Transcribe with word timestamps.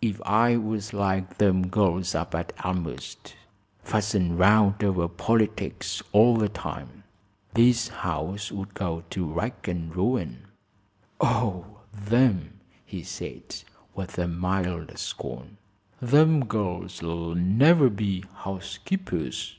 "If 0.00 0.22
I 0.24 0.56
was 0.56 0.92
like 0.92 1.38
them 1.38 1.66
girls 1.66 2.14
up 2.14 2.32
at 2.36 2.52
Elmhurst, 2.64 3.34
fussin' 3.82 4.36
round 4.36 4.84
over 4.84 5.08
politics 5.08 6.00
all 6.12 6.36
the 6.36 6.48
time, 6.48 7.02
this 7.54 7.88
house 7.88 8.52
would 8.52 8.72
go 8.74 9.02
to 9.10 9.26
rack 9.26 9.66
an' 9.68 9.90
ruin." 9.90 10.46
"Oh, 11.20 11.80
them!" 11.92 12.60
he 12.86 13.02
said, 13.02 13.64
with 13.96 14.16
mild 14.16 14.96
scorn. 14.96 15.56
"Them 16.00 16.44
girls 16.44 17.02
'll 17.02 17.34
never 17.34 17.90
be 17.90 18.22
housekeepers." 18.32 19.58